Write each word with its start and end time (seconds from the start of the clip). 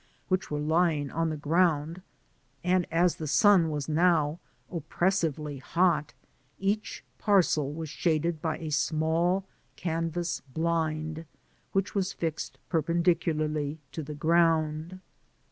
which 0.29 0.49
were 0.49 0.57
lying 0.57 1.11
on 1.11 1.29
the 1.29 1.37
ground, 1.37 2.01
and 2.63 2.87
as 2.89 3.17
the 3.17 3.27
sun 3.27 3.69
was 3.69 3.87
now 3.87 4.39
oppressively 4.71 5.59
hot, 5.59 6.15
each 6.59 7.03
parcel 7.19 7.71
was 7.71 7.87
shaded 7.87 8.41
by 8.41 8.57
a 8.57 8.71
small 8.71 9.45
canvass 9.75 10.41
bUnd, 10.55 11.25
which 11.73 11.93
was 11.93 12.13
fixed 12.13 12.57
perpendicu 12.71 13.35
larly 13.35 13.73
into 13.91 14.01
the 14.01 14.15
ground. 14.15 14.99